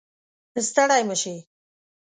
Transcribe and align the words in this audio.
ستړی 0.67 1.01
مشې 1.09 1.35